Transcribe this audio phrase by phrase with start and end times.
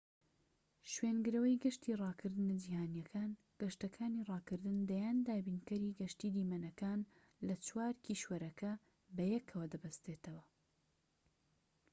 [0.91, 3.29] شوێنگرەوەی گەشتی ڕاکردنە جیهانییەکان
[3.61, 6.99] گەشتەکانی ڕاكردن دەیان دابینکەری گەشتی دیمەنەکان
[7.47, 8.71] لە چوار کیشوەرەکە
[9.15, 10.43] بەیەکەوە دەبەستێتەوە